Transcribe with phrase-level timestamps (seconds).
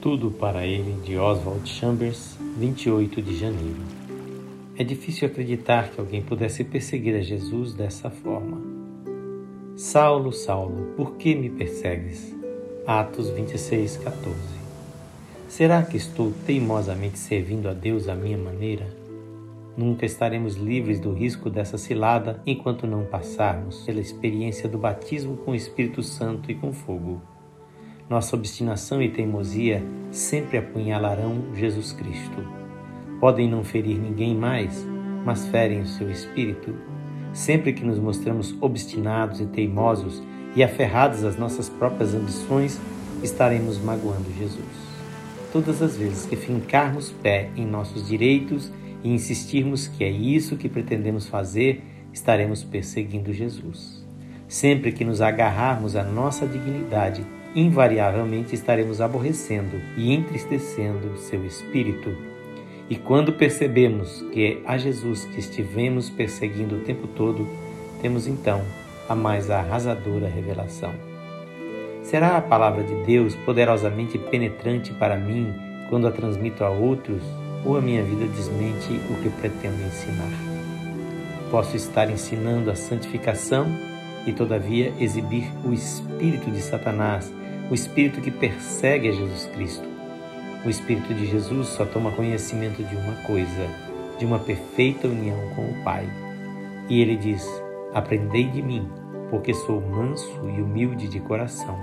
[0.00, 3.82] Tudo para ele, de Oswald Chambers, 28 de janeiro.
[4.74, 8.62] É difícil acreditar que alguém pudesse perseguir a Jesus dessa forma.
[9.76, 12.34] Saulo, Saulo, por que me persegues?
[12.86, 14.38] Atos 26, 14.
[15.46, 18.86] Será que estou teimosamente servindo a Deus à minha maneira?
[19.76, 25.50] Nunca estaremos livres do risco dessa cilada enquanto não passarmos pela experiência do batismo com
[25.50, 27.20] o Espírito Santo e com fogo.
[28.10, 32.44] Nossa obstinação e teimosia sempre apunhalarão Jesus Cristo.
[33.20, 34.84] Podem não ferir ninguém mais,
[35.24, 36.74] mas ferem o seu espírito.
[37.32, 40.20] Sempre que nos mostramos obstinados e teimosos
[40.56, 42.80] e aferrados às nossas próprias ambições,
[43.22, 44.90] estaremos magoando Jesus.
[45.52, 48.72] Todas as vezes que fincarmos pé em nossos direitos
[49.04, 54.04] e insistirmos que é isso que pretendemos fazer, estaremos perseguindo Jesus.
[54.50, 62.12] Sempre que nos agarrarmos à nossa dignidade, invariavelmente estaremos aborrecendo e entristecendo seu espírito.
[62.88, 67.46] E quando percebemos que é a Jesus que estivemos perseguindo o tempo todo,
[68.02, 68.60] temos então
[69.08, 70.92] a mais arrasadora revelação.
[72.02, 75.54] Será a palavra de Deus poderosamente penetrante para mim
[75.88, 77.22] quando a transmito a outros,
[77.64, 80.32] ou a minha vida desmente o que pretendo ensinar?
[81.52, 83.89] Posso estar ensinando a santificação
[84.26, 87.32] e, todavia, exibir o espírito de Satanás
[87.70, 89.88] o espírito que persegue a Jesus Cristo.
[90.64, 93.68] O espírito de Jesus só toma conhecimento de uma coisa,
[94.18, 96.04] de uma perfeita união com o Pai.
[96.88, 97.46] E ele diz:
[97.94, 98.88] Aprendei de mim,
[99.30, 101.78] porque sou manso e humilde de coração.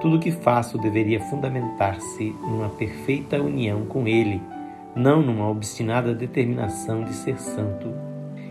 [0.00, 4.40] Tudo o que faço deveria fundamentar-se numa perfeita união com Ele,
[4.94, 7.92] não numa obstinada determinação de ser santo.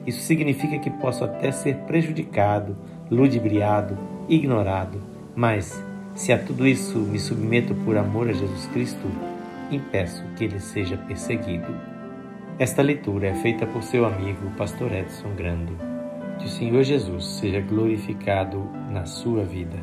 [0.05, 2.77] Isso significa que posso até ser prejudicado,
[3.09, 5.01] ludibriado, ignorado,
[5.35, 5.83] mas
[6.15, 9.07] se a tudo isso me submeto por amor a Jesus Cristo,
[9.71, 11.67] impeço que ele seja perseguido.
[12.59, 15.77] Esta leitura é feita por seu amigo, Pastor Edson Grando.
[16.39, 19.77] Que o Senhor Jesus seja glorificado na sua vida.